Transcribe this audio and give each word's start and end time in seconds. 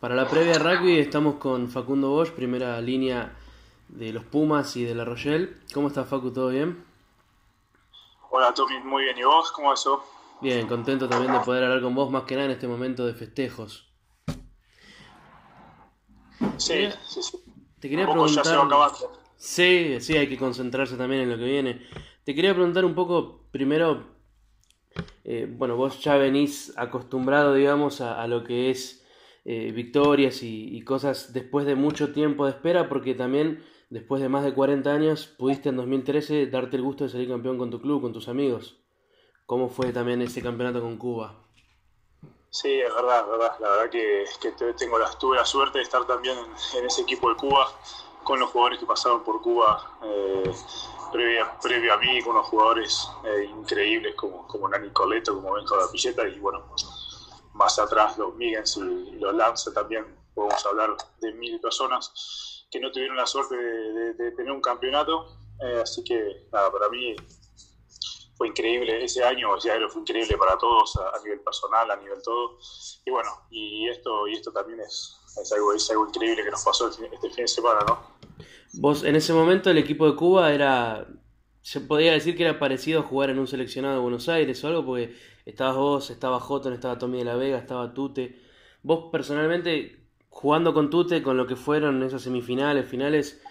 Para 0.00 0.14
la 0.14 0.28
previa 0.28 0.58
rugby 0.58 0.98
estamos 0.98 1.36
con 1.36 1.70
Facundo 1.70 2.10
Bosch, 2.10 2.30
primera 2.32 2.78
línea 2.82 3.34
de 3.88 4.12
los 4.12 4.24
Pumas 4.24 4.76
y 4.76 4.84
de 4.84 4.94
la 4.94 5.06
Rochelle. 5.06 5.56
¿Cómo 5.72 5.88
estás, 5.88 6.06
Facu? 6.06 6.30
¿Todo 6.30 6.50
bien? 6.50 6.84
Hola, 8.30 8.52
Tommy. 8.52 8.78
Muy 8.80 9.04
bien. 9.04 9.16
¿Y 9.16 9.22
vos? 9.22 9.50
¿Cómo 9.52 9.72
eso? 9.72 10.04
Bien, 10.42 10.66
contento 10.66 11.08
también 11.08 11.32
de 11.32 11.40
poder 11.40 11.64
hablar 11.64 11.80
con 11.80 11.94
vos, 11.94 12.10
más 12.10 12.24
que 12.24 12.34
nada 12.34 12.44
en 12.44 12.52
este 12.52 12.68
momento 12.68 13.06
de 13.06 13.14
festejos. 13.14 13.88
Sí, 16.58 16.90
sí, 17.06 17.22
sí. 17.22 17.38
Te 17.80 17.88
quería 17.88 18.04
preguntar... 18.04 18.44
Sí, 19.38 19.96
sí, 20.00 20.14
hay 20.14 20.28
que 20.28 20.36
concentrarse 20.36 20.98
también 20.98 21.22
en 21.22 21.30
lo 21.30 21.38
que 21.38 21.44
viene. 21.44 21.86
Te 22.22 22.34
quería 22.34 22.52
preguntar 22.52 22.84
un 22.84 22.94
poco, 22.94 23.46
primero, 23.50 24.04
eh, 25.24 25.48
bueno, 25.50 25.76
vos 25.76 26.02
ya 26.02 26.16
venís 26.16 26.76
acostumbrado, 26.76 27.54
digamos, 27.54 28.02
a 28.02 28.26
lo 28.26 28.44
que 28.44 28.70
es 28.70 29.05
eh, 29.48 29.70
victorias 29.70 30.42
y, 30.42 30.82
cosas 30.82 31.32
después 31.32 31.66
de 31.66 31.76
mucho 31.76 32.12
tiempo 32.12 32.46
de 32.46 32.50
espera, 32.50 32.88
porque 32.88 33.14
también 33.14 33.64
después 33.90 34.20
de 34.20 34.28
más 34.28 34.42
de 34.42 34.52
40 34.52 34.92
años 34.92 35.28
pudiste 35.38 35.68
en 35.68 35.76
2013 35.76 36.48
darte 36.48 36.74
el 36.74 36.82
gusto 36.82 37.04
de 37.04 37.10
salir 37.10 37.28
campeón 37.28 37.56
con 37.56 37.70
tu 37.70 37.80
club, 37.80 38.02
con 38.02 38.12
tus 38.12 38.26
amigos. 38.26 38.80
¿Cómo 39.46 39.68
fue 39.68 39.92
también 39.92 40.20
ese 40.20 40.42
campeonato 40.42 40.80
con 40.80 40.96
Cuba? 40.96 41.32
Sí, 42.50 42.80
es 42.80 42.92
verdad. 42.92 43.24
La 43.60 43.70
verdad 43.70 43.88
que, 43.88 44.24
tengo 44.76 44.98
la, 44.98 45.08
tuve 45.16 45.36
la 45.36 45.44
suerte 45.44 45.78
de 45.78 45.84
estar 45.84 46.04
también 46.08 46.36
en, 46.76 46.84
ese 46.84 47.02
equipo 47.02 47.28
de 47.28 47.36
Cuba 47.36 47.68
con 48.24 48.40
los 48.40 48.50
jugadores 48.50 48.80
que 48.80 48.86
pasaron 48.86 49.22
por 49.22 49.40
Cuba 49.42 49.96
eh, 50.02 50.50
previo, 51.62 51.94
a 51.94 51.98
mí, 51.98 52.20
con 52.22 52.34
los 52.34 52.48
jugadores 52.48 53.08
eh, 53.24 53.44
increíbles 53.44 54.16
como, 54.16 54.68
Nani 54.68 54.90
Coleto, 54.90 55.36
como 55.36 55.52
Benjo 55.52 55.76
de 55.76 55.92
Pilleta 55.92 56.26
y 56.26 56.40
bueno, 56.40 56.64
más 57.56 57.78
atrás 57.78 58.16
los 58.18 58.34
Miggins 58.36 58.76
y 58.76 59.18
los 59.18 59.34
Lance 59.34 59.70
también, 59.72 60.04
podemos 60.34 60.64
hablar 60.66 60.96
de 61.20 61.32
mil 61.32 61.58
personas 61.60 62.66
que 62.70 62.78
no 62.78 62.90
tuvieron 62.92 63.16
la 63.16 63.26
suerte 63.26 63.56
de, 63.56 64.32
tener 64.32 64.52
un 64.52 64.60
campeonato, 64.60 65.38
eh, 65.62 65.80
así 65.82 66.04
que 66.04 66.46
nada, 66.52 66.70
para 66.70 66.88
mí 66.90 67.16
fue 68.36 68.48
increíble 68.48 69.02
ese 69.02 69.24
año, 69.24 69.56
ese 69.56 69.70
año 69.70 69.88
fue 69.88 70.02
increíble 70.02 70.36
para 70.36 70.58
todos 70.58 70.96
a, 70.96 71.22
nivel 71.22 71.40
personal, 71.40 71.90
a 71.90 71.96
nivel 71.96 72.20
todo, 72.22 72.58
y 73.04 73.10
bueno, 73.10 73.30
y 73.50 73.88
esto, 73.88 74.28
y 74.28 74.34
esto 74.34 74.52
también 74.52 74.80
es, 74.80 75.16
es, 75.40 75.52
algo, 75.52 75.72
es 75.72 75.90
algo 75.90 76.06
increíble 76.06 76.44
que 76.44 76.50
nos 76.50 76.64
pasó 76.64 76.88
este 76.88 77.30
fin 77.30 77.44
de 77.44 77.48
semana, 77.48 77.80
¿no? 77.86 78.16
Vos, 78.74 79.04
en 79.04 79.16
ese 79.16 79.32
momento 79.32 79.70
el 79.70 79.78
equipo 79.78 80.06
de 80.06 80.16
Cuba 80.16 80.52
era, 80.52 81.06
se 81.66 81.80
podía 81.80 82.12
decir 82.12 82.36
que 82.36 82.44
era 82.44 82.60
parecido 82.60 83.00
a 83.00 83.02
jugar 83.02 83.28
en 83.28 83.40
un 83.40 83.48
seleccionado 83.48 83.96
de 83.96 84.00
Buenos 84.00 84.28
Aires 84.28 84.62
o 84.62 84.68
algo, 84.68 84.86
porque 84.86 85.16
Estabas 85.44 85.74
vos, 85.74 86.10
estaba 86.10 86.38
Joton, 86.38 86.72
estaba 86.72 86.96
Tommy 86.96 87.18
de 87.18 87.24
la 87.24 87.34
Vega, 87.34 87.58
estaba 87.58 87.92
Tute. 87.92 88.40
Vos 88.84 89.10
personalmente, 89.10 89.96
jugando 90.28 90.72
con 90.72 90.90
Tute, 90.90 91.24
con 91.24 91.36
lo 91.36 91.48
que 91.48 91.56
fueron 91.56 92.04
esas 92.04 92.22
semifinales, 92.22 92.88
finales, 92.88 93.42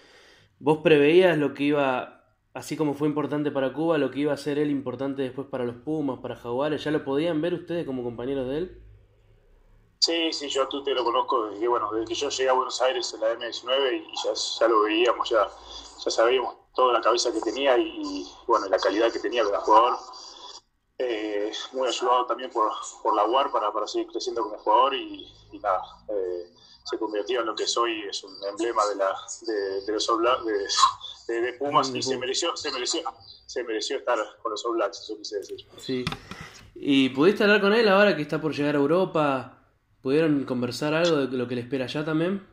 ¿vos 0.58 0.78
preveías 0.78 1.36
lo 1.36 1.52
que 1.52 1.64
iba, 1.64 2.24
así 2.54 2.74
como 2.74 2.94
fue 2.94 3.06
importante 3.06 3.50
para 3.50 3.74
Cuba, 3.74 3.98
lo 3.98 4.10
que 4.10 4.20
iba 4.20 4.32
a 4.32 4.38
ser 4.38 4.58
él 4.58 4.70
importante 4.70 5.20
después 5.20 5.46
para 5.48 5.64
los 5.64 5.76
Pumas, 5.76 6.20
para 6.20 6.36
Jaguares? 6.36 6.82
¿Ya 6.84 6.90
lo 6.90 7.04
podían 7.04 7.42
ver 7.42 7.52
ustedes 7.52 7.84
como 7.84 8.02
compañeros 8.02 8.48
de 8.48 8.58
él? 8.58 8.82
Sí, 9.98 10.32
sí, 10.32 10.48
yo 10.48 10.62
a 10.62 10.68
Tute 10.70 10.94
lo 10.94 11.04
conozco 11.04 11.50
desde 11.50 11.68
bueno, 11.68 11.90
desde 11.92 12.06
que 12.06 12.14
yo 12.14 12.30
llegué 12.30 12.48
a 12.48 12.54
Buenos 12.54 12.80
Aires 12.80 13.12
en 13.12 13.20
la 13.20 13.34
M19 13.34 14.00
y 14.00 14.16
ya, 14.24 14.30
ya 14.60 14.68
lo 14.68 14.82
veíamos, 14.82 15.28
ya, 15.28 15.46
ya 16.06 16.10
sabíamos 16.10 16.54
toda 16.74 16.92
la 16.92 17.00
cabeza 17.00 17.32
que 17.32 17.40
tenía 17.40 17.76
y, 17.76 18.00
y 18.00 18.26
bueno, 18.46 18.68
la 18.68 18.78
calidad 18.78 19.12
que 19.12 19.18
tenía 19.18 19.42
como 19.44 19.58
jugador 19.60 19.98
eh, 20.98 21.52
muy 21.72 21.88
ayudado 21.88 22.26
también 22.26 22.50
por, 22.50 22.70
por 23.02 23.14
la 23.14 23.26
UAR 23.26 23.50
para, 23.50 23.70
para 23.72 23.86
seguir 23.86 24.06
creciendo 24.08 24.42
como 24.42 24.56
jugador 24.58 24.94
y, 24.94 25.26
nada, 25.62 25.82
eh, 26.08 26.50
se 26.84 26.98
convirtió 26.98 27.40
en 27.40 27.46
lo 27.46 27.54
que 27.54 27.66
soy, 27.66 28.02
es 28.08 28.22
un 28.24 28.32
emblema 28.48 28.82
de, 28.86 28.96
la, 28.96 29.14
de, 29.84 29.92
los 29.92 30.08
All 30.08 30.20
Blacks, 30.20 30.44
de, 31.26 31.40
de, 31.40 31.52
Pumas 31.54 31.90
y 31.94 32.02
se 32.02 32.16
mereció, 32.16 32.56
se 32.56 32.70
mereció, 32.70 33.02
se 33.46 33.64
mereció 33.64 33.98
estar 33.98 34.18
con 34.42 34.52
los 34.52 34.64
All 34.64 34.76
Blacks, 34.76 35.00
eso 35.00 35.18
quise 35.18 35.36
decir. 35.38 35.66
Sí. 35.76 36.04
¿Y 36.74 37.08
pudiste 37.10 37.42
hablar 37.42 37.60
con 37.60 37.72
él 37.72 37.88
ahora 37.88 38.14
que 38.14 38.22
está 38.22 38.40
por 38.40 38.54
llegar 38.54 38.76
a 38.76 38.78
Europa? 38.78 39.58
¿Pudieron 40.00 40.44
conversar 40.44 40.94
algo 40.94 41.26
de 41.26 41.36
lo 41.36 41.48
que 41.48 41.56
le 41.56 41.62
espera 41.62 41.84
allá 41.84 42.04
también? 42.04 42.46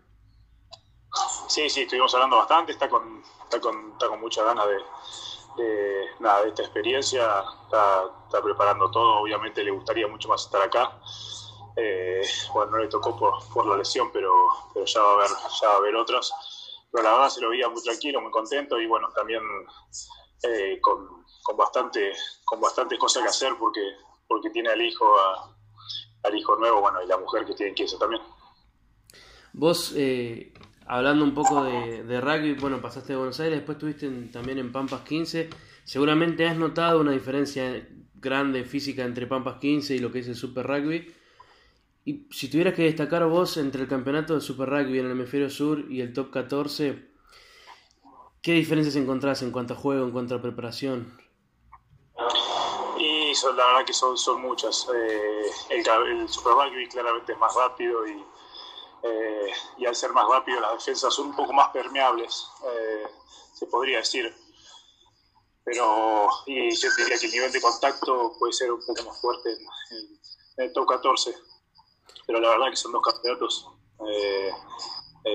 Sí, 1.47 1.69
sí, 1.69 1.81
estuvimos 1.81 2.13
hablando 2.16 2.38
bastante, 2.38 2.72
está 2.72 2.89
con, 2.89 3.22
está 3.53 3.59
con, 3.59 3.91
está 3.91 4.08
con 4.08 4.19
mucha 4.19 4.44
ganas 4.44 4.68
de, 5.58 6.09
nada, 6.19 6.41
de 6.44 6.50
esta 6.50 6.64
experiencia, 6.64 7.44
está, 7.66 8.41
preparando 8.41 8.90
todo, 8.90 9.19
obviamente 9.19 9.64
le 9.64 9.72
gustaría 9.72 10.08
mucho 10.08 10.28
más 10.28 10.46
estar 10.46 10.62
acá. 10.62 11.00
Eh, 11.75 12.22
bueno, 12.53 12.72
no 12.72 12.78
le 12.80 12.88
tocó 12.88 13.18
por, 13.18 13.66
la 13.66 13.78
lesión, 13.78 14.12
pero, 14.12 14.31
pero 14.74 14.86
ya, 14.86 15.02
va 15.02 15.12
a 15.12 15.14
haber, 15.14 15.30
ya 15.62 15.68
va 15.68 15.74
a 15.74 15.78
haber 15.78 15.96
otras. 15.96 16.31
Pero 16.91 17.03
la 17.03 17.12
verdad 17.12 17.30
se 17.30 17.41
lo 17.41 17.50
veía 17.50 17.69
muy 17.69 17.81
tranquilo, 17.81 18.22
muy 18.22 18.31
contento 18.31 18.80
y 18.80 18.88
bueno, 18.88 19.09
también 19.16 19.41
eh, 20.44 20.80
con, 20.81 21.25
con, 21.44 21.58
bastante, 21.58 22.14
con 22.46 22.59
bastantes 22.59 23.00
cosas 23.00 23.24
que 23.24 23.30
hacer 23.30 23.53
porque, 23.59 23.81
porque 24.28 24.50
tiene 24.52 24.70
al 24.70 24.81
hijo, 24.81 25.06
al 26.24 26.38
hijo 26.38 26.56
nuevo, 26.56 26.81
bueno, 26.81 27.02
y 27.02 27.08
la 27.08 27.18
mujer 27.18 27.46
que 27.46 27.56
tiene 27.56 27.74
que 27.74 27.84
eso 27.84 27.97
también. 27.97 28.22
Vos, 29.53 29.94
eh, 29.96 30.53
hablando 30.88 31.23
un 31.23 31.33
poco 31.33 31.63
de, 31.63 32.21
rugby, 32.21 32.53
bueno, 32.53 32.81
pasaste 32.81 33.13
de 33.13 33.17
Buenos 33.17 33.39
Aires, 33.39 33.57
después 33.57 33.77
estuviste 33.77 34.09
también 34.31 34.57
en 34.59 34.71
Pampas 34.71 35.01
15. 35.01 35.49
Seguramente 35.83 36.47
has 36.47 36.57
notado 36.57 37.01
una 37.01 37.11
diferencia 37.11 37.88
grande 38.16 38.63
física 38.63 39.03
entre 39.03 39.27
Pampas 39.27 39.57
15 39.59 39.95
y 39.95 39.99
lo 39.99 40.11
que 40.11 40.19
es 40.19 40.27
el 40.27 40.35
Super 40.35 40.66
Rugby. 40.66 41.13
Y 42.05 42.27
si 42.31 42.49
tuvieras 42.49 42.73
que 42.73 42.83
destacar 42.83 43.25
vos 43.27 43.57
entre 43.57 43.83
el 43.83 43.88
campeonato 43.88 44.35
de 44.35 44.41
Super 44.41 44.69
Rugby 44.69 44.99
en 44.99 45.05
el 45.05 45.11
hemisferio 45.11 45.49
sur 45.49 45.85
y 45.89 46.01
el 46.01 46.13
top 46.13 46.31
14, 46.31 47.09
¿qué 48.41 48.53
diferencias 48.53 48.95
encontrás 48.95 49.41
en 49.41 49.51
cuanto 49.51 49.73
a 49.73 49.77
juego, 49.77 50.05
en 50.05 50.11
cuanto 50.11 50.35
a 50.35 50.41
preparación? 50.41 51.17
Y 52.97 53.33
son, 53.35 53.55
la 53.55 53.66
verdad 53.67 53.85
que 53.85 53.93
son, 53.93 54.17
son 54.17 54.41
muchas. 54.41 54.88
Eh, 54.93 55.45
el, 55.69 56.19
el 56.19 56.29
Super 56.29 56.53
Rugby 56.53 56.88
claramente 56.88 57.33
es 57.33 57.39
más 57.39 57.55
rápido 57.55 58.05
y 58.07 58.23
eh, 59.03 59.52
y 59.78 59.86
al 59.86 59.96
ser 59.96 60.12
más 60.14 60.25
rápido 60.30 60.62
las 60.62 60.74
defensas 60.74 61.14
son 61.14 61.28
un 61.28 61.36
poco 61.36 61.52
más 61.52 61.69
permeables, 61.69 62.47
eh, 62.66 63.03
se 63.53 63.66
podría 63.68 63.97
decir. 63.97 64.34
Pero 65.66 66.30
y 66.46 66.74
yo 66.75 66.90
diría 66.97 67.18
que 67.18 67.25
el 67.25 67.31
nivel 67.31 67.52
de 67.52 67.62
contacto 67.62 68.34
puede 68.40 68.53
ser 68.53 68.72
un 68.72 68.86
poco 68.86 69.03
más 69.03 69.19
fuerte 69.19 69.52
en, 69.52 70.19
el 70.58 70.72
top 70.72 70.88
14. 70.88 71.36
Pero 72.25 72.40
la 72.40 72.50
verdad 72.50 72.69
que 72.69 72.78
son 72.78 72.94
dos 72.94 73.02
campeonatos 73.02 73.68
eh, 74.08 74.52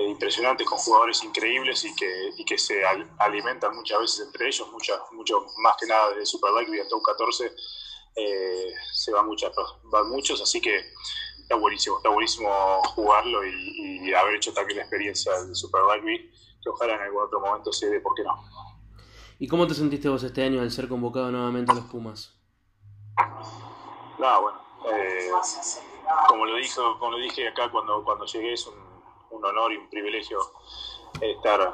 impresionantes 0.07 0.67
con 0.67 0.77
jugadores 0.79 1.23
increíbles 1.23 1.83
y 1.83 1.95
que, 1.95 2.31
y 2.37 2.45
que 2.45 2.57
se 2.57 2.83
alimentan 3.19 3.75
muchas 3.75 3.99
veces 3.99 4.25
entre 4.25 4.47
ellos, 4.47 4.67
mucho 5.11 5.45
más 5.57 5.75
que 5.79 5.85
nada 5.85 6.11
de 6.13 6.25
Super 6.25 6.51
Rugby 6.51 6.79
a 6.79 6.87
top 6.87 7.03
14 7.03 7.51
se 8.93 9.11
van, 9.11 9.29
van 9.83 10.09
muchos, 10.09 10.41
así 10.41 10.59
que 10.59 10.93
está 11.49 11.59
buenísimo, 11.59 11.97
está 11.97 12.09
buenísimo 12.09 12.49
jugarlo 12.93 13.43
y, 13.43 14.13
haber 14.13 14.35
hecho 14.35 14.53
también 14.53 14.77
la 14.77 14.83
experiencia 14.83 15.31
del 15.41 15.55
Super 15.55 15.81
Rugby, 15.81 16.29
que 16.61 16.69
ojalá 16.69 16.93
en 16.95 17.01
algún 17.01 17.23
otro 17.23 17.39
momento 17.39 17.71
se 17.71 17.89
dé, 17.89 17.99
¿por 17.99 18.13
qué 18.15 18.23
no? 18.23 18.35
¿Y 19.39 19.47
cómo 19.47 19.65
te 19.65 19.73
sentiste 19.73 20.09
vos 20.09 20.21
este 20.23 20.43
año 20.43 20.61
al 20.61 20.69
ser 20.69 20.87
convocado 20.87 21.31
nuevamente 21.31 21.71
a 21.71 21.75
los 21.75 21.85
Pumas? 21.85 22.35
No, 24.19 24.41
bueno, 24.41 24.61
eh, 24.91 25.29
como, 26.27 26.45
lo 26.45 26.55
dijo, 26.55 26.99
como 26.99 27.13
lo 27.13 27.17
dije 27.17 27.47
acá 27.47 27.71
cuando, 27.71 28.03
cuando 28.03 28.25
llegué, 28.25 28.53
es 28.53 28.67
un, 28.67 29.43
honor 29.43 29.71
y 29.71 29.77
un 29.77 29.89
privilegio 29.89 30.39
estar, 31.21 31.73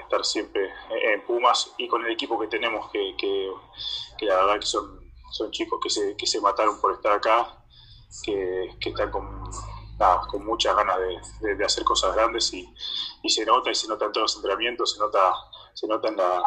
estar, 0.00 0.24
siempre 0.24 0.72
en 0.90 1.24
Pumas 1.24 1.72
y 1.76 1.86
con 1.86 2.04
el 2.04 2.10
equipo 2.10 2.38
que 2.38 2.48
tenemos, 2.48 2.90
que, 2.90 3.14
que, 3.16 4.26
la 4.26 4.36
verdad 4.36 4.58
que 4.58 4.66
son, 4.66 4.98
son 5.30 5.50
chicos 5.52 5.78
que 5.82 5.90
se, 5.90 6.16
que 6.16 6.26
se 6.26 6.40
mataron 6.40 6.80
por 6.80 6.94
estar 6.94 7.12
acá 7.12 7.61
que, 8.20 8.76
que 8.80 8.90
están 8.90 9.10
con, 9.10 9.42
con 10.28 10.44
muchas 10.44 10.76
ganas 10.76 10.96
de, 11.40 11.54
de, 11.54 11.64
hacer 11.64 11.84
cosas 11.84 12.14
grandes 12.14 12.52
y, 12.52 12.68
y, 13.22 13.30
se 13.30 13.46
nota 13.46 13.70
y 13.70 13.74
se 13.74 13.88
nota 13.88 14.06
en 14.06 14.12
todos 14.12 14.24
los 14.24 14.36
entrenamientos, 14.36 14.92
se 14.92 14.98
nota, 14.98 15.34
se 15.72 15.86
nota 15.86 16.08
en, 16.08 16.16
la, 16.16 16.42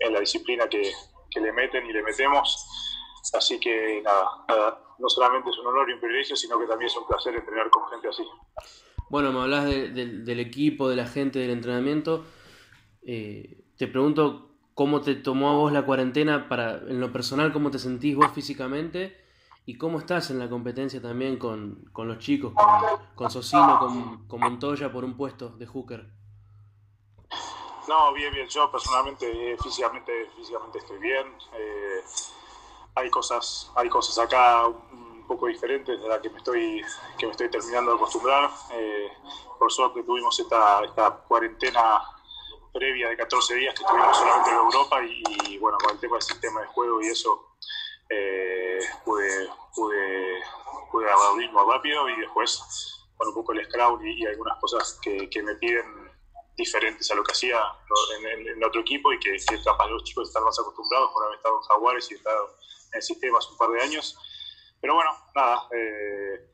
en 0.00 0.12
la 0.12 0.20
disciplina 0.20 0.68
que, 0.68 0.92
que 1.30 1.40
le 1.40 1.52
meten 1.52 1.86
y 1.86 1.92
le 1.92 2.02
metemos. 2.02 2.66
Así 3.34 3.58
que 3.60 4.00
nada, 4.02 4.80
no 4.98 5.08
solamente 5.08 5.50
es 5.50 5.58
un 5.58 5.66
honor 5.66 5.90
y 5.90 5.94
un 5.94 6.00
privilegio, 6.00 6.36
sino 6.36 6.58
que 6.58 6.66
también 6.66 6.90
es 6.90 6.96
un 6.96 7.06
placer 7.06 7.34
entrenar 7.34 7.68
con 7.70 7.88
gente 7.88 8.08
así. 8.08 8.24
Bueno, 9.08 9.32
me 9.32 9.40
hablas 9.40 9.64
del 9.66 10.40
equipo, 10.40 10.88
de 10.88 10.96
la 10.96 11.06
gente, 11.06 11.38
del 11.38 11.50
entrenamiento. 11.50 12.24
Eh, 13.04 13.64
te 13.76 13.86
pregunto 13.86 14.50
cómo 14.74 15.00
te 15.00 15.14
tomó 15.14 15.50
a 15.50 15.54
vos 15.54 15.72
la 15.72 15.84
cuarentena, 15.84 16.48
para, 16.48 16.78
en 16.78 17.00
lo 17.00 17.12
personal, 17.12 17.52
cómo 17.52 17.70
te 17.70 17.78
sentís 17.78 18.16
vos 18.16 18.30
físicamente 18.32 19.25
¿Y 19.68 19.76
cómo 19.78 19.98
estás 19.98 20.30
en 20.30 20.38
la 20.38 20.48
competencia 20.48 21.02
también 21.02 21.40
con, 21.40 21.90
los 21.92 22.18
chicos, 22.18 22.52
con, 22.54 23.06
con 23.16 23.30
Socino, 23.32 24.24
con, 24.28 24.40
Montoya 24.40 24.92
por 24.92 25.04
un 25.04 25.16
puesto 25.16 25.48
de 25.48 25.66
hooker? 25.66 26.06
No, 27.88 28.12
bien, 28.12 28.32
bien. 28.32 28.46
Yo 28.46 28.70
personalmente, 28.70 29.26
eh, 29.26 29.56
físicamente, 29.60 30.30
físicamente 30.36 30.78
estoy 30.78 30.98
bien. 30.98 31.26
Eh, 31.52 32.00
hay 32.94 33.10
cosas, 33.10 33.72
hay 33.74 33.88
cosas 33.88 34.16
acá, 34.24 34.68
un 34.68 35.26
poco 35.26 35.48
diferente 35.48 35.96
de 35.96 36.08
la 36.08 36.22
que 36.22 36.30
me 36.30 36.38
estoy, 36.38 36.82
que 37.18 37.26
me 37.26 37.32
estoy 37.32 37.50
terminando 37.50 37.90
de 37.90 37.96
acostumbrar. 37.96 38.48
Eh, 38.70 39.08
por 39.58 39.72
suerte 39.72 40.04
tuvimos 40.04 40.38
esta, 40.38 40.84
esta 40.84 41.10
cuarentena 41.10 42.02
previa 42.72 43.08
de 43.08 43.16
14 43.16 43.54
días 43.56 43.74
que 43.74 43.82
estuvimos 43.82 44.16
solamente 44.16 44.50
en 44.50 44.56
Europa 44.56 45.00
y, 45.04 45.58
bueno, 45.58 45.76
con 45.78 45.90
el 45.90 45.98
tema 45.98 46.18
del 46.18 46.22
sistema 46.22 46.60
de 46.60 46.66
juego 46.68 47.02
y 47.02 47.06
eso 47.06 47.56
eh, 48.08 48.78
pude, 49.04 49.48
pude, 49.74 50.42
pude 50.90 51.04
agarrar 51.04 51.36
ritmo 51.36 51.70
rápido 51.70 52.08
y 52.08 52.20
después 52.20 52.62
con 53.16 53.28
un 53.28 53.34
poco 53.34 53.52
el 53.52 53.64
scrum 53.64 54.04
y, 54.04 54.26
algunas 54.26 54.58
cosas 54.60 54.98
que, 55.02 55.28
que, 55.30 55.42
me 55.42 55.54
piden 55.56 56.10
diferentes 56.56 57.10
a 57.10 57.14
lo 57.14 57.24
que 57.24 57.32
hacía 57.32 57.58
en, 58.18 58.48
en, 58.48 58.64
otro 58.64 58.80
equipo 58.80 59.12
y 59.12 59.18
que, 59.18 59.36
que 59.48 59.62
capaz 59.62 59.88
los 59.88 60.04
chicos 60.04 60.28
están 60.28 60.44
más 60.44 60.58
acostumbrados 60.58 61.10
por 61.12 61.24
haber 61.24 61.36
estado 61.36 61.56
en 61.56 61.62
Jaguares 61.62 62.10
y 62.10 62.14
estado 62.14 62.46
en 62.92 62.96
el 62.96 63.02
sistema 63.02 63.38
hace 63.38 63.50
un 63.52 63.58
par 63.58 63.70
de 63.70 63.82
años. 63.82 64.18
Pero 64.80 64.94
bueno, 64.94 65.10
nada, 65.34 65.68
eh, 65.74 66.50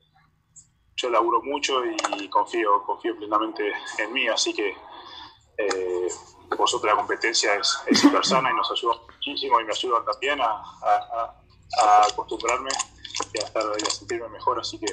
yo 0.97 1.11
laburo 1.11 1.43
mucho 1.43 1.83
y 1.85 2.29
confío, 2.29 2.83
confío 2.85 3.17
plenamente 3.17 3.73
en 3.99 4.13
mí, 4.13 4.29
así 4.29 4.55
que 4.55 4.77
eh, 5.59 6.09
por 6.57 6.85
la 6.85 6.97
competencia 6.97 7.55
es, 7.55 7.83
es 7.87 8.01
súper 8.01 8.25
sana 8.25 8.51
y 8.51 8.55
nos 8.55 8.71
ayuda 8.71 8.97
muchísimo 9.07 9.61
y 9.61 9.65
me 9.65 9.73
ayudan 9.73 10.05
también 10.05 10.41
a, 10.41 10.63
a, 10.83 11.42
a 11.81 12.07
acostumbrarme 12.07 12.71
y 13.35 13.41
a, 13.41 13.45
estar, 13.45 13.63
y 13.79 13.87
a 13.87 13.91
sentirme 13.91 14.29
mejor, 14.29 14.59
así 14.61 14.79
que, 14.79 14.87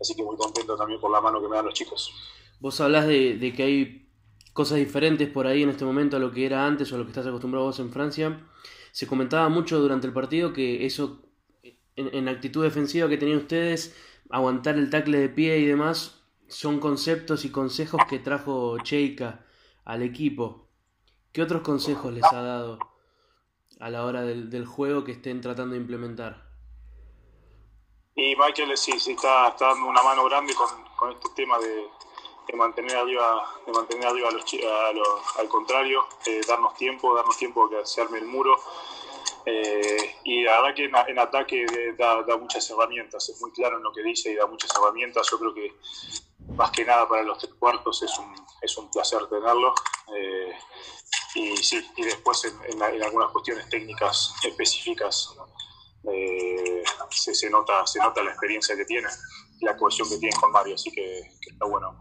así 0.00 0.14
que 0.14 0.22
muy 0.22 0.36
contento 0.36 0.76
también 0.76 1.00
por 1.00 1.10
la 1.10 1.20
mano 1.20 1.40
que 1.40 1.48
me 1.48 1.56
dan 1.56 1.66
los 1.66 1.74
chicos. 1.74 2.12
Vos 2.58 2.80
hablás 2.80 3.06
de, 3.06 3.36
de 3.36 3.52
que 3.52 3.62
hay 3.62 4.10
cosas 4.52 4.78
diferentes 4.78 5.28
por 5.28 5.46
ahí 5.46 5.62
en 5.62 5.70
este 5.70 5.84
momento 5.84 6.16
a 6.16 6.20
lo 6.20 6.32
que 6.32 6.44
era 6.44 6.66
antes 6.66 6.92
o 6.92 6.96
a 6.96 6.98
lo 6.98 7.04
que 7.04 7.10
estás 7.10 7.26
acostumbrado 7.26 7.66
vos 7.66 7.78
en 7.78 7.92
Francia. 7.92 8.46
Se 8.92 9.06
comentaba 9.06 9.48
mucho 9.48 9.78
durante 9.78 10.06
el 10.06 10.12
partido 10.12 10.52
que 10.52 10.84
eso, 10.84 11.22
en, 11.62 12.14
en 12.14 12.28
actitud 12.28 12.62
defensiva 12.62 13.08
que 13.08 13.16
tenían 13.16 13.38
ustedes, 13.38 13.96
aguantar 14.30 14.76
el 14.76 14.90
tackle 14.90 15.18
de 15.18 15.28
pie 15.28 15.58
y 15.58 15.66
demás, 15.66 16.22
son 16.48 16.80
conceptos 16.80 17.44
y 17.44 17.50
consejos 17.50 18.00
que 18.08 18.18
trajo 18.18 18.76
Cheika 18.82 19.46
al 19.84 20.02
equipo. 20.02 20.68
¿Qué 21.32 21.42
otros 21.42 21.62
consejos 21.62 22.12
les 22.12 22.24
ha 22.24 22.42
dado 22.42 22.78
a 23.80 23.90
la 23.90 24.04
hora 24.04 24.22
del, 24.22 24.50
del 24.50 24.66
juego 24.66 25.04
que 25.04 25.12
estén 25.12 25.40
tratando 25.40 25.74
de 25.74 25.80
implementar? 25.80 26.50
Y 28.14 28.36
Michael 28.36 28.76
sí, 28.76 28.98
sí 29.00 29.12
está, 29.12 29.48
está 29.48 29.68
dando 29.68 29.86
una 29.86 30.02
mano 30.02 30.24
grande 30.24 30.54
con, 30.54 30.68
con 30.96 31.12
este 31.12 31.28
tema 31.34 31.58
de, 31.58 31.86
de 32.46 32.56
mantener 32.56 32.96
arriba, 32.96 33.46
de 33.66 33.72
mantener 33.72 34.06
arriba 34.06 34.28
a 34.28 34.32
los, 34.32 34.44
a 34.44 34.92
los, 34.92 35.38
al 35.38 35.48
contrario, 35.48 36.04
eh, 36.26 36.40
darnos 36.46 36.74
tiempo, 36.74 37.14
darnos 37.14 37.36
tiempo 37.38 37.68
que 37.70 37.84
se 37.86 38.02
arme 38.02 38.18
el 38.18 38.26
muro. 38.26 38.56
Eh, 39.46 40.16
y 40.24 40.42
la 40.42 40.60
verdad 40.60 40.74
que 40.74 40.84
en, 40.84 40.94
en 40.94 41.18
ataque 41.18 41.64
da, 41.96 42.22
da, 42.22 42.36
muchas 42.36 42.68
herramientas, 42.70 43.26
es 43.28 43.40
muy 43.40 43.52
claro 43.52 43.78
en 43.78 43.82
lo 43.82 43.92
que 43.92 44.02
dice 44.02 44.30
y 44.30 44.34
da 44.34 44.46
muchas 44.46 44.70
herramientas. 44.76 45.26
Yo 45.30 45.38
creo 45.38 45.54
que 45.54 45.72
más 46.56 46.70
que 46.72 46.84
nada 46.84 47.08
para 47.08 47.22
los 47.22 47.38
tres 47.38 47.54
cuartos 47.54 48.02
es 48.02 48.18
un, 48.18 48.34
es 48.60 48.76
un 48.76 48.90
placer 48.90 49.26
tenerlo. 49.28 49.74
Eh, 50.14 50.52
y 51.34 51.56
sí, 51.58 51.84
y 51.96 52.02
después 52.02 52.44
en, 52.44 52.72
en, 52.72 53.02
algunas 53.02 53.30
cuestiones 53.30 53.68
técnicas 53.68 54.34
específicas 54.42 55.36
eh, 56.12 56.82
se, 57.10 57.34
se, 57.34 57.50
nota, 57.50 57.86
se 57.86 57.98
nota 58.00 58.22
la 58.22 58.30
experiencia 58.30 58.76
que 58.76 58.84
tiene 58.84 59.08
la 59.60 59.76
cohesión 59.76 60.08
que 60.08 60.18
tiene 60.18 60.34
con 60.40 60.50
Mario, 60.52 60.74
así 60.74 60.90
que, 60.90 61.20
está 61.20 61.66
bueno, 61.66 61.94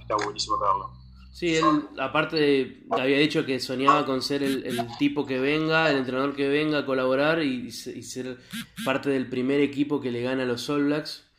está 0.00 0.16
buenísimo 0.16 0.58
tenerlo. 0.58 0.90
Sí, 1.32 1.54
él 1.54 1.88
aparte 1.98 2.86
había 2.90 3.18
dicho 3.18 3.44
que 3.44 3.60
soñaba 3.60 4.06
con 4.06 4.22
ser 4.22 4.42
el, 4.42 4.64
el, 4.64 4.96
tipo 4.96 5.26
que 5.26 5.38
venga, 5.38 5.90
el 5.90 5.98
entrenador 5.98 6.34
que 6.34 6.48
venga 6.48 6.78
a 6.78 6.86
colaborar 6.86 7.42
y, 7.42 7.66
y, 7.66 7.70
ser 7.70 8.38
parte 8.86 9.10
del 9.10 9.28
primer 9.28 9.60
equipo 9.60 10.00
que 10.00 10.10
le 10.10 10.22
gana 10.22 10.44
a 10.44 10.46
los 10.46 10.68
All 10.70 10.84
Blacks. 10.84 11.30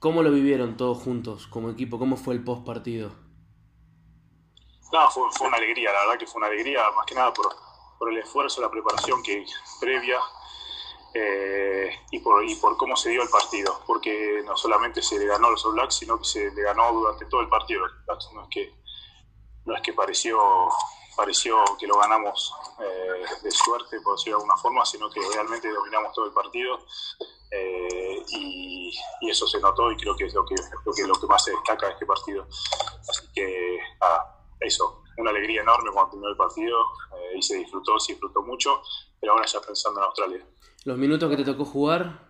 ¿Cómo 0.00 0.24
lo 0.24 0.32
vivieron 0.32 0.76
todos 0.76 0.98
juntos 0.98 1.46
como 1.46 1.70
equipo? 1.70 2.00
¿Cómo 2.00 2.16
fue 2.16 2.34
el 2.34 2.42
post 2.42 2.66
partido? 2.66 3.27
No, 4.92 5.10
fue, 5.10 5.30
fue, 5.32 5.46
una 5.46 5.56
alegría, 5.56 5.92
la 5.92 6.00
verdad 6.00 6.18
que 6.18 6.26
fue 6.26 6.38
una 6.38 6.46
alegría, 6.46 6.90
más 6.92 7.04
que 7.06 7.14
nada 7.14 7.32
por, 7.32 7.54
por 7.98 8.10
el 8.10 8.18
esfuerzo, 8.18 8.60
la 8.60 8.70
preparación 8.70 9.22
que 9.22 9.44
previa 9.80 10.18
eh, 11.14 11.90
y, 12.10 12.20
por, 12.20 12.44
y 12.44 12.54
por 12.56 12.76
cómo 12.76 12.96
se 12.96 13.10
dio 13.10 13.22
el 13.22 13.28
partido, 13.28 13.80
porque 13.86 14.42
no 14.44 14.56
solamente 14.56 15.02
se 15.02 15.18
le 15.18 15.26
ganó 15.26 15.48
a 15.48 15.50
los 15.50 15.64
All 15.66 15.72
Blacks, 15.72 15.96
sino 15.96 16.18
que 16.18 16.24
se 16.24 16.50
le 16.50 16.62
ganó 16.62 16.92
durante 16.92 17.26
todo 17.26 17.40
el 17.40 17.48
partido 17.48 17.84
no 18.34 18.42
es 18.42 18.48
que, 18.50 18.74
no 19.64 19.74
es 19.74 19.82
que 19.82 19.92
pareció, 19.92 20.38
pareció 21.16 21.56
que 21.78 21.86
lo 21.86 21.98
ganamos 21.98 22.54
eh, 22.80 23.24
de 23.42 23.50
suerte, 23.50 24.00
por 24.00 24.16
decirlo 24.16 24.38
de 24.38 24.42
alguna 24.42 24.56
forma, 24.56 24.84
sino 24.84 25.10
que 25.10 25.20
realmente 25.34 25.70
dominamos 25.70 26.12
todo 26.12 26.26
el 26.26 26.32
partido 26.32 26.78
eh, 27.50 28.22
y, 28.28 28.94
eso 29.28 29.46
se 29.46 29.60
notó 29.60 29.90
y 29.92 29.96
creo 29.96 30.16
que 30.16 30.24
es 30.24 30.34
lo 30.34 30.44
que, 30.44 30.54
lo 30.84 30.92
que, 30.92 31.06
lo 31.06 31.14
que 31.14 31.26
más 31.26 31.44
se 31.44 31.50
destaca 31.50 31.86
de 31.86 31.92
este 31.92 32.06
partido. 32.06 32.46
Así 33.08 33.28
que, 33.34 33.78
eso, 34.60 35.02
una 35.16 35.30
alegría 35.30 35.62
enorme 35.62 35.90
cuando 35.92 36.10
terminó 36.10 36.30
el 36.30 36.36
partido 36.36 36.78
eh, 37.12 37.38
y 37.38 37.42
se 37.42 37.56
disfrutó, 37.56 37.98
se 37.98 38.12
disfrutó 38.12 38.42
mucho, 38.42 38.82
pero 39.20 39.32
ahora 39.32 39.46
ya 39.46 39.60
pensando 39.60 40.00
en 40.00 40.06
Australia. 40.06 40.46
Los 40.84 40.98
minutos 40.98 41.28
que 41.30 41.36
te 41.36 41.44
tocó 41.44 41.64
jugar, 41.64 42.28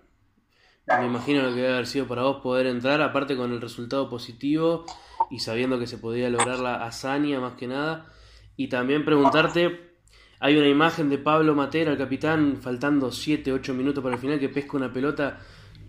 me 0.87 1.07
imagino 1.07 1.43
lo 1.43 1.51
que 1.51 1.57
debe 1.57 1.75
haber 1.75 1.87
sido 1.87 2.07
para 2.09 2.23
vos 2.23 2.41
poder 2.43 2.67
entrar, 2.67 3.03
aparte 3.03 3.37
con 3.37 3.53
el 3.53 3.61
resultado 3.61 4.09
positivo 4.09 4.85
y 5.31 5.41
sabiendo 5.41 5.79
que 5.79 5.87
se 5.87 5.99
podía 5.99 6.31
lograr 6.31 6.59
la 6.61 6.85
hazaña 6.85 7.41
más 7.41 7.55
que 7.55 7.67
nada. 7.67 8.13
Y 8.57 8.69
también 8.69 9.05
preguntarte, 9.05 9.93
hay 10.41 10.57
una 10.57 10.69
imagen 10.69 11.11
de 11.11 11.19
Pablo 11.19 11.55
Matera, 11.55 11.93
el 11.93 11.99
capitán, 11.99 12.59
faltando 12.63 13.13
7, 13.13 13.53
8 13.53 13.75
minutos 13.75 14.03
para 14.03 14.15
el 14.15 14.21
final, 14.21 14.41
que 14.41 14.49
pesca 14.49 14.77
una 14.77 14.93
pelota 14.93 15.41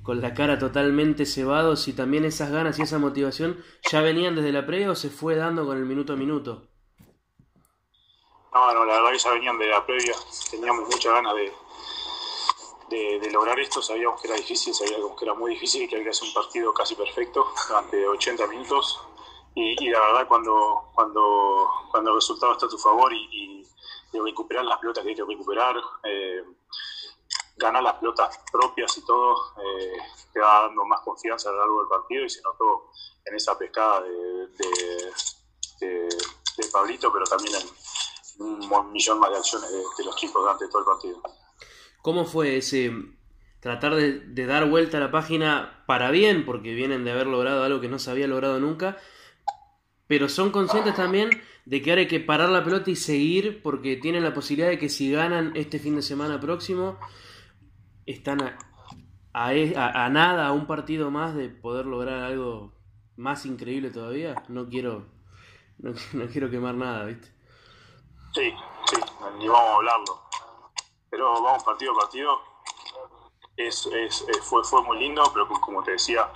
con 0.09 0.21
la 0.21 0.33
cara 0.33 0.57
totalmente 0.57 1.23
cebado, 1.27 1.75
si 1.75 1.93
también 1.93 2.25
esas 2.25 2.49
ganas 2.49 2.79
y 2.79 2.81
esa 2.81 2.97
motivación 2.97 3.63
ya 3.91 4.01
venían 4.01 4.33
desde 4.35 4.51
la 4.51 4.65
previa 4.65 4.89
o 4.89 4.95
se 4.95 5.11
fue 5.11 5.35
dando 5.35 5.67
con 5.67 5.77
el 5.77 5.85
minuto 5.85 6.13
a 6.13 6.15
minuto. 6.15 6.63
No, 8.51 8.73
no, 8.73 8.85
la 8.85 8.95
verdad 8.95 9.11
que 9.11 9.19
ya 9.19 9.31
venían 9.33 9.59
de 9.59 9.67
la 9.67 9.85
previa, 9.85 10.15
teníamos 10.49 10.89
muchas 10.89 11.13
ganas 11.13 11.35
de, 12.89 13.19
de, 13.19 13.29
lograr 13.29 13.59
esto, 13.59 13.83
sabíamos 13.83 14.19
que 14.19 14.29
era 14.29 14.37
difícil, 14.37 14.73
sabíamos 14.73 15.15
que 15.15 15.25
era 15.25 15.35
muy 15.35 15.51
difícil 15.51 15.83
y 15.83 15.87
que 15.87 15.97
había 15.97 16.05
que 16.05 16.09
hacer 16.09 16.27
un 16.27 16.33
partido 16.33 16.73
casi 16.73 16.95
perfecto 16.95 17.45
durante 17.67 18.07
80 18.07 18.47
minutos. 18.47 18.99
Y, 19.53 19.75
y 19.79 19.91
la 19.91 19.99
verdad, 19.99 20.27
cuando, 20.27 20.89
cuando, 20.95 21.69
cuando 21.91 22.09
el 22.09 22.15
resultado 22.15 22.53
está 22.53 22.65
a 22.65 22.69
tu 22.69 22.79
favor 22.79 23.13
y, 23.13 23.27
y, 23.31 23.67
y 24.11 24.19
recuperar 24.19 24.65
las 24.65 24.79
pelotas 24.79 25.03
que 25.03 25.11
hay 25.11 25.15
que 25.15 25.23
recuperar, 25.23 25.75
eh, 26.03 26.41
ganar 27.59 27.83
las 27.83 27.95
pelotas 27.95 28.39
propias 28.51 28.97
y 28.97 29.05
todo, 29.05 29.35
eh, 29.57 29.97
te 30.33 30.39
va 30.39 30.63
dando 30.63 30.85
más 30.85 31.01
confianza 31.01 31.49
a 31.49 31.51
lo 31.51 31.59
largo 31.59 31.79
del 31.81 31.89
partido 31.89 32.25
y 32.25 32.29
se 32.29 32.41
notó 32.41 32.91
en 33.25 33.35
esa 33.35 33.57
pescada 33.57 34.01
de, 34.01 34.47
de, 35.79 36.07
de, 36.57 36.67
Pablito, 36.71 37.11
pero 37.11 37.25
también 37.25 37.55
en 37.55 38.45
un 38.45 38.91
millón 38.91 39.19
más 39.19 39.31
de 39.31 39.37
acciones 39.37 39.69
de, 39.71 40.03
los 40.03 40.15
chicos 40.15 40.41
durante 40.41 40.67
todo 40.67 40.79
el 40.79 40.85
partido. 40.85 41.21
¿Cómo 42.01 42.25
fue 42.25 42.57
ese 42.57 42.91
tratar 43.59 43.95
de, 43.95 44.45
dar 44.45 44.69
vuelta 44.69 44.97
a 44.97 45.01
la 45.01 45.11
página 45.11 45.83
para 45.85 46.11
bien, 46.11 46.45
porque 46.45 46.73
vienen 46.73 47.03
de 47.03 47.11
haber 47.11 47.27
logrado 47.27 47.63
algo 47.63 47.81
que 47.81 47.89
no 47.89 47.99
se 47.99 48.11
había 48.11 48.27
logrado 48.27 48.59
nunca, 48.59 48.97
pero 50.07 50.29
son 50.29 50.51
conscientes 50.51 50.95
también 50.95 51.29
de 51.65 51.81
que 51.81 51.91
ahora 51.91 52.01
hay 52.01 52.07
que 52.07 52.19
parar 52.19 52.49
la 52.49 52.63
pelota 52.63 52.89
y 52.89 52.95
seguir, 52.95 53.61
porque 53.61 53.97
tienen 53.97 54.23
la 54.23 54.33
posibilidad 54.33 54.69
de 54.69 54.79
que 54.79 54.89
si 54.89 55.11
ganan 55.11 55.51
este 55.55 55.79
fin 55.79 55.95
de 55.95 56.01
semana 56.01 56.39
próximo, 56.39 56.97
están 58.11 58.41
a, 58.41 58.57
a, 59.33 59.49
a, 60.05 60.09
nada, 60.09 60.47
a 60.47 60.51
un 60.51 60.67
partido 60.67 61.11
más 61.11 61.35
de 61.35 61.49
poder 61.49 61.85
lograr 61.85 62.23
algo 62.23 62.73
más 63.15 63.45
increíble 63.45 63.91
todavía. 63.91 64.43
No 64.47 64.69
quiero, 64.69 65.05
no, 65.77 65.91
no 66.13 66.27
quiero 66.27 66.49
quemar 66.49 66.75
nada, 66.75 67.05
¿viste? 67.05 67.27
Sí, 68.33 68.53
sí, 68.85 69.01
ni 69.39 69.47
vamos 69.47 69.69
a 69.69 69.75
hablarlo 69.75 70.29
pero 71.09 71.41
vamos 71.41 71.63
partido 71.63 71.93
a 71.93 71.95
partido. 71.95 72.41
Es, 73.57 73.85
es, 73.87 74.25
fue, 74.43 74.63
fue 74.63 74.81
muy 74.83 74.99
lindo, 74.99 75.23
pero 75.33 75.47
como 75.47 75.83
te 75.83 75.91
decía, 75.91 76.31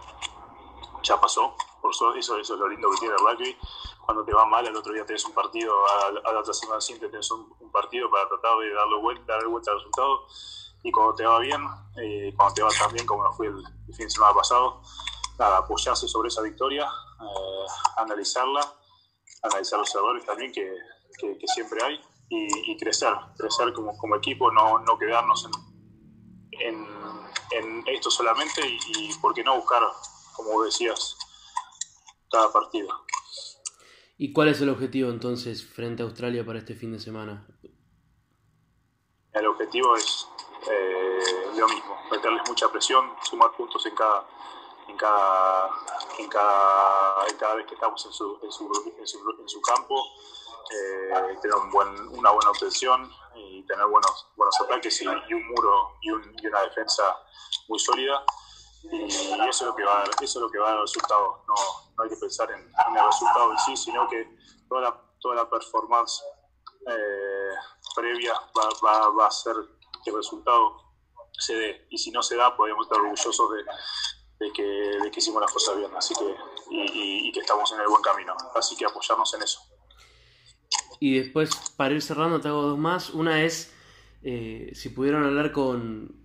ya 1.04 1.20
pasó. 1.20 1.56
Por 1.82 1.92
eso, 1.92 2.14
eso, 2.16 2.38
es 2.40 2.50
lo 2.50 2.68
lindo 2.68 2.90
que 2.92 2.98
tiene 2.98 3.16
el 3.16 3.20
rugby. 3.20 3.58
Cuando 4.06 4.26
te 4.26 4.34
va 4.34 4.46
mal, 4.46 4.66
el 4.66 4.76
otro 4.76 4.94
día 4.94 5.06
tenés 5.06 5.24
un 5.26 5.34
partido, 5.34 5.74
a, 5.88 6.30
a 6.30 6.34
la 6.34 6.40
otra 6.40 6.54
semana 6.54 6.82
siguiente 6.82 7.10
tenés 7.10 7.30
un, 7.32 7.54
partido 7.72 8.10
para 8.10 8.28
tratar 8.28 8.58
de 8.60 8.74
darle 8.74 8.98
darle 9.26 9.48
vuelta 9.48 9.72
al 9.72 9.78
resultado. 9.78 10.28
Y 10.84 10.92
cuando 10.92 11.16
te 11.16 11.26
va 11.26 11.40
bien, 11.40 11.62
eh, 11.98 12.34
cuando 12.36 12.54
te 12.54 12.62
va 12.62 12.70
tan 12.70 12.94
bien 12.94 13.06
como 13.06 13.32
fue 13.34 13.48
el, 13.48 13.58
el, 13.88 13.96
fin 13.96 14.06
de 14.06 14.10
semana 14.10 14.34
pasado, 14.34 14.82
nada, 15.40 15.58
apoyarse 15.58 16.08
sobre 16.08 16.28
esa 16.28 16.42
victoria, 16.42 16.84
eh, 16.86 17.66
analizarla, 17.98 18.62
analizar 19.44 19.80
los 19.80 19.96
errores 19.96 20.26
también 20.26 20.52
que, 20.52 20.76
que, 21.18 21.38
que 21.38 21.48
siempre 21.48 21.82
hay 21.84 22.02
y, 22.30 22.72
y, 22.72 22.78
crecer, 22.78 23.14
crecer 23.38 23.74
como, 23.74 23.98
como 23.98 24.16
equipo, 24.18 24.52
no, 24.52 24.80
no 24.80 24.98
quedarnos 24.98 25.46
en, 25.46 26.60
en, 26.60 26.88
en, 27.52 27.84
esto 27.88 28.12
solamente 28.12 28.62
y, 28.68 28.78
y, 28.98 29.14
por 29.22 29.34
qué 29.34 29.44
no 29.44 29.56
buscar, 29.56 29.84
como 30.36 30.64
decías, 30.64 31.18
cada 32.30 32.52
partido. 32.52 32.90
¿Y 34.18 34.34
cuál 34.34 34.50
es 34.50 34.62
el 34.62 34.70
objetivo 34.70 35.10
entonces 35.10 35.66
frente 35.66 36.04
a 36.04 36.06
Australia 36.06 36.46
para 36.46 36.60
este 36.60 36.76
fin 36.76 36.92
de 36.92 37.00
semana? 37.00 37.48
El 39.34 39.48
objetivo 39.48 39.96
es, 39.96 40.28
eh, 40.70 41.52
lo 41.56 41.68
mismo, 41.68 41.98
meterles 42.12 42.42
mucha 42.48 42.70
presión, 42.70 43.14
sumar 43.24 43.52
puntos 43.52 43.86
en 43.86 43.96
cada, 43.96 44.26
en 44.88 44.98
cada, 44.98 45.70
en 46.18 46.30
cada, 46.30 47.56
vez 47.56 47.66
que 47.66 47.74
estamos 47.74 48.06
en 48.06 48.14
su, 48.14 48.40
en 48.42 48.52
su, 48.52 49.36
en 49.40 49.50
su, 49.50 49.62
campo, 49.62 49.96
eh, 50.72 51.38
tener 51.42 51.58
un 51.58 52.18
una 52.18 52.32
buena 52.32 52.52
obtención 52.52 53.12
y 53.36 53.64
tener 53.64 53.86
buenos, 53.88 54.28
buenos 54.36 54.62
ataques 54.62 55.02
y, 55.02 55.08
un 55.08 55.48
muro 55.48 55.98
y, 56.02 56.12
una 56.12 56.62
defensa 56.62 57.18
muy 57.68 57.80
sólida. 57.80 58.24
Y 58.84 59.06
eso 59.06 59.48
es 59.50 59.62
lo 59.62 59.76
que 59.76 59.84
va 59.84 59.98
a 59.98 60.00
dar, 60.00 60.10
eso 60.22 60.40
es 60.40 60.42
lo 60.44 60.50
que 60.50 60.60
va 60.60 60.68
a 60.68 60.72
dar 60.72 60.82
resultado. 60.82 61.44
No, 61.48 61.56
no 61.98 62.04
hay 62.04 62.10
que 62.10 62.18
pensar 62.18 62.52
en, 62.52 62.60
el 62.60 63.06
resultado 63.06 63.52
en 63.52 63.58
sí, 63.60 63.78
sino 63.78 64.08
que 64.10 64.38
toda 64.68 64.82
la, 64.82 65.02
toda 65.20 65.36
la 65.36 65.50
performance 65.50 66.22
eh, 66.88 67.54
previa 67.96 68.34
va, 68.58 69.10
va 69.10 69.28
a 69.28 69.32
ser 69.32 69.56
que 70.04 70.12
el 70.12 70.18
resultado 70.18 70.84
se 71.32 71.56
dé. 71.56 71.88
Y 71.90 71.98
si 71.98 72.12
no 72.12 72.22
se 72.22 72.36
da, 72.36 72.56
podemos 72.56 72.86
estar 72.86 73.00
orgullosos 73.00 73.50
de, 73.52 74.46
de, 74.46 74.54
que, 74.54 74.64
de 74.64 75.12
que, 75.12 75.20
hicimos 75.20 75.42
las 75.42 75.52
cosas 75.52 75.78
bien 75.78 75.92
así 75.96 76.14
que, 76.14 76.36
y, 76.70 77.32
que 77.32 77.40
estamos 77.40 77.72
en 77.72 77.82
el 77.82 77.88
buen 77.88 78.02
camino. 78.02 78.36
Así 78.56 78.76
que 78.76 78.86
apoyarnos 78.86 79.34
en 79.34 79.44
eso. 79.44 79.62
Y 81.00 81.20
después, 81.20 81.50
para 81.76 81.94
ir 81.94 82.02
cerrando, 82.02 82.40
te 82.40 82.48
hago 82.48 82.62
dos 82.62 82.78
más. 82.78 83.10
Una 83.10 83.44
es 83.44 83.74
eh, 84.24 84.72
si 84.74 84.90
pudieron 84.90 85.24
hablar 85.26 85.52
con, 85.52 86.16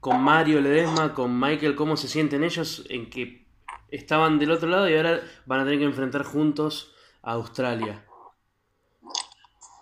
con 0.00 0.20
Mario 0.20 0.60
Ledesma, 0.60 1.14
con 1.14 1.38
Michael, 1.38 1.76
cómo 1.76 1.96
se 1.96 2.08
sienten 2.08 2.42
ellos 2.42 2.84
en 2.88 3.08
que 3.10 3.48
estaban 3.88 4.38
del 4.38 4.50
otro 4.50 4.68
lado 4.68 4.88
y 4.88 4.96
ahora 4.96 5.20
van 5.46 5.60
a 5.60 5.64
tener 5.64 5.78
que 5.78 5.84
enfrentar 5.84 6.24
juntos 6.24 6.94
a 7.22 7.32
Australia. 7.32 8.04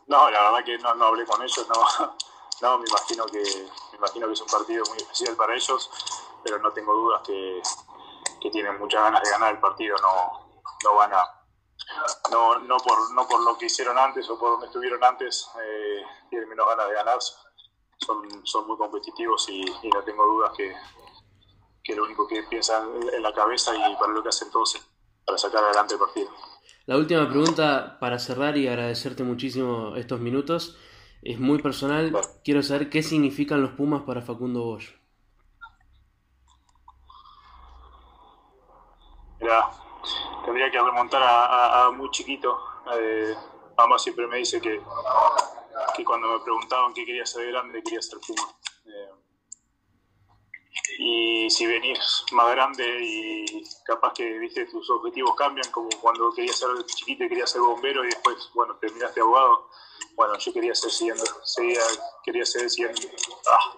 No, 0.09 0.29
la 0.29 0.43
verdad 0.43 0.65
que 0.65 0.77
no, 0.79 0.95
no 0.97 1.05
hablé 1.07 1.25
con 1.25 1.41
ellos, 1.41 1.67
no, 1.69 2.17
no, 2.63 2.79
me 2.79 2.85
imagino 2.89 3.27
que 3.27 3.43
me 3.93 3.99
imagino 3.99 4.27
que 4.27 4.33
es 4.33 4.41
un 4.41 4.49
partido 4.49 4.85
muy 4.89 4.99
especial 4.99 5.37
para 5.37 5.55
ellos, 5.55 5.91
pero 6.43 6.59
no 6.59 6.73
tengo 6.73 6.95
dudas 6.95 7.23
que, 7.27 7.63
tienen 8.51 8.79
muchas 8.79 9.03
ganas 9.03 9.23
de 9.23 9.31
ganar 9.31 9.55
el 9.55 9.61
partido, 9.61 9.97
no, 9.99 10.63
no 10.83 10.95
van 10.97 11.13
a 11.13 11.23
no, 12.31 12.59
no 12.61 12.77
por 12.79 13.13
no 13.13 13.29
por 13.29 13.43
lo 13.45 13.57
que 13.59 13.67
hicieron 13.67 13.99
antes 13.99 14.29
o 14.31 14.39
por 14.39 14.53
donde 14.53 14.67
estuvieron 14.67 15.03
antes 15.05 15.49
eh, 15.63 16.03
tienen 16.29 16.49
menos 16.49 16.67
ganas 16.67 16.89
de 16.89 16.95
ganar 16.95 17.19
son, 18.01 18.47
son 18.47 18.67
muy 18.67 18.77
competitivos 18.77 19.49
y, 19.49 19.63
no 19.63 20.03
tengo 20.05 20.25
dudas 20.27 20.53
que, 20.57 20.75
que, 21.83 21.95
lo 21.95 22.05
único 22.05 22.27
que 22.27 22.43
piensan 22.45 22.89
en 23.13 23.23
la 23.23 23.33
cabeza 23.33 23.75
y 23.75 23.97
para 23.97 24.13
lo 24.13 24.23
que 24.23 24.31
hacen 24.31 24.51
todos 24.51 24.79
para 25.25 25.39
sacar 25.39 25.63
adelante 25.65 25.95
el 25.95 26.01
partido. 26.01 26.31
La 26.87 26.97
última 26.97 27.29
pregunta 27.29 27.99
para 28.01 28.19
cerrar 28.19 28.57
y 28.57 28.67
agradecerte 28.69 29.23
muchísimo 29.23 29.95
estos 29.97 30.19
minutos 30.21 30.77
es 31.23 31.39
muy 31.39 31.61
personal. 31.61 32.13
Quiero 32.45 32.63
saber 32.63 32.91
qué 32.91 33.03
significan 33.03 33.63
los 33.63 33.73
Pumas 33.73 34.03
para 34.03 34.23
Facundo 34.23 34.65
Bosch. 34.65 34.91
Mira, 39.41 39.71
tendría 40.45 40.71
que 40.71 40.81
remontar 40.81 41.23
a, 41.25 41.91
muy 41.97 42.11
chiquito. 42.11 42.59
Eh, 42.99 43.35
mamá 43.77 43.99
siempre 43.99 44.27
me 44.27 44.39
dice 44.39 44.61
que, 44.61 44.81
que 45.97 46.05
cuando 46.05 46.29
me 46.29 46.41
preguntaban 46.41 46.93
qué 46.93 47.05
quería 47.05 47.27
ser 47.27 47.51
grande, 47.51 47.83
quería 47.83 48.03
ser 48.03 48.19
Puma. 48.27 48.55
Eh, 48.87 49.20
y 50.99 51.49
si 51.51 51.67
venís 51.67 52.25
más 52.33 52.51
grande 52.51 52.85
y 53.03 53.65
capaz 53.85 54.13
que 54.15 54.39
viste 54.39 54.67
tus 54.67 54.89
objetivos 54.91 55.35
cambian, 55.37 55.71
como 55.71 55.89
cuando 56.01 56.33
querías 56.33 56.59
ser 56.59 56.69
chiquito 56.87 57.25
y 57.25 57.29
querías 57.29 57.51
ser 57.51 57.61
bombero 57.61 58.05
y 58.05 58.09
después, 58.09 58.37
bueno, 58.55 58.77
terminaste 58.77 59.21
abogado, 59.21 59.69
bueno, 60.15 60.37
yo 60.39 60.53
quería 60.53 60.75
ser 60.75 60.91
siendo, 60.91 61.25
seguía, 61.45 61.81
quería 62.25 62.45
ser 62.45 62.69
siendo, 62.69 63.01
ah, 63.51 63.77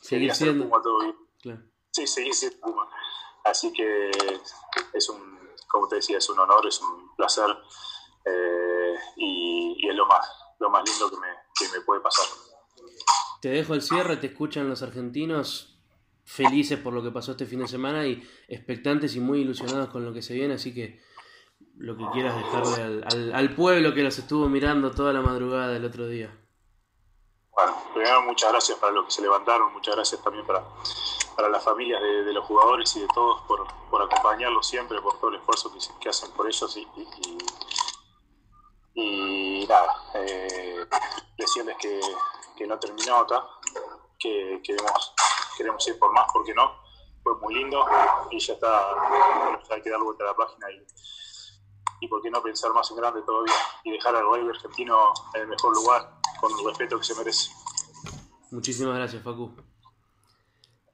seguir 0.00 0.34
siendo. 0.34 0.64
Puma 0.64 0.82
todo 0.82 0.98
bien. 1.42 1.72
Sí, 1.90 2.06
seguir 2.06 2.34
siendo 2.34 2.60
Puma. 2.60 2.88
Así 3.44 3.72
que 3.72 4.10
es 4.92 5.08
un, 5.08 5.38
como 5.68 5.88
te 5.88 5.96
decía, 5.96 6.18
es 6.18 6.28
un 6.28 6.38
honor, 6.38 6.66
es 6.66 6.80
un 6.80 7.14
placer 7.16 7.48
eh, 8.24 8.94
y, 9.16 9.76
y, 9.78 9.88
es 9.88 9.94
lo 9.94 10.06
más, 10.06 10.26
lo 10.58 10.70
más 10.70 10.88
lindo 10.88 11.10
que 11.10 11.16
me, 11.16 11.28
que 11.58 11.68
me 11.76 11.84
puede 11.84 12.00
pasar. 12.00 12.26
Te 13.40 13.48
dejo 13.50 13.74
el 13.74 13.82
cierre, 13.82 14.16
te 14.16 14.26
escuchan 14.26 14.68
los 14.68 14.82
argentinos 14.82 15.77
felices 16.28 16.78
por 16.78 16.92
lo 16.92 17.02
que 17.02 17.10
pasó 17.10 17.30
este 17.32 17.46
fin 17.46 17.60
de 17.60 17.66
semana 17.66 18.06
y 18.06 18.22
expectantes 18.48 19.16
y 19.16 19.20
muy 19.20 19.40
ilusionados 19.40 19.88
con 19.88 20.04
lo 20.04 20.12
que 20.12 20.20
se 20.20 20.34
viene, 20.34 20.54
así 20.54 20.74
que 20.74 21.00
lo 21.78 21.96
que 21.96 22.04
quieras 22.12 22.36
dejarle 22.36 23.02
al, 23.06 23.34
al, 23.34 23.54
pueblo 23.54 23.94
que 23.94 24.02
los 24.02 24.18
estuvo 24.18 24.46
mirando 24.46 24.90
toda 24.90 25.12
la 25.14 25.22
madrugada 25.22 25.68
del 25.68 25.86
otro 25.86 26.06
día. 26.06 26.30
Bueno, 27.50 27.74
primero 27.94 28.22
muchas 28.22 28.50
gracias 28.50 28.78
para 28.78 28.92
los 28.92 29.06
que 29.06 29.10
se 29.12 29.22
levantaron, 29.22 29.72
muchas 29.72 29.96
gracias 29.96 30.22
también 30.22 30.46
para, 30.46 30.62
para 31.34 31.48
las 31.48 31.64
familias 31.64 32.02
de, 32.02 32.32
los 32.32 32.44
jugadores 32.44 32.94
y 32.96 33.00
de 33.00 33.08
todos 33.14 33.40
por, 33.48 33.66
por, 33.88 34.02
acompañarlos 34.02 34.68
siempre, 34.68 35.00
por 35.00 35.18
todo 35.18 35.30
el 35.30 35.36
esfuerzo 35.36 35.72
que, 35.72 35.78
que 35.98 36.08
hacen 36.10 36.30
por 36.32 36.46
ellos 36.46 36.76
y, 36.76 36.86
y, 38.94 39.66
nada, 39.66 39.94
eh, 40.14 40.86
decirles 41.38 41.76
que, 41.80 41.98
que, 42.54 42.66
no 42.66 42.78
terminó 42.78 43.16
acá, 43.16 43.44
que 44.18 44.60
queremos, 44.62 45.14
queremos 45.58 45.86
ir 45.86 45.98
por 45.98 46.12
más, 46.12 46.26
porque 46.32 46.54
no, 46.54 46.72
fue 47.22 47.34
muy 47.36 47.54
lindo 47.54 47.84
y 48.30 48.38
ya 48.38 48.54
está, 48.54 48.94
hay 49.70 49.82
que 49.82 49.90
dar 49.90 50.00
vuelta 50.00 50.24
a 50.24 50.28
la 50.28 50.34
página 50.34 50.70
y 50.70 50.86
y 52.00 52.08
por 52.08 52.22
qué 52.22 52.30
no 52.30 52.42
pensar 52.42 52.72
más 52.72 52.90
en 52.90 52.96
grande 52.96 53.22
todavía 53.22 53.54
y 53.84 53.92
dejar 53.92 54.14
al 54.14 54.24
rugby 54.24 54.48
argentino 54.48 55.12
en 55.34 55.42
el 55.42 55.48
mejor 55.48 55.74
lugar 55.74 56.12
con 56.40 56.52
el 56.58 56.64
respeto 56.66 56.98
que 56.98 57.04
se 57.04 57.14
merece. 57.16 57.50
Muchísimas 58.50 58.96
gracias, 58.96 59.22
Facu. 59.22 59.54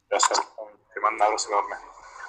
Gracias, 0.08 0.40
te 0.92 1.00
mando 1.00 1.16
un 1.16 1.22
abrazo 1.22 1.48
enorme. 1.48 1.93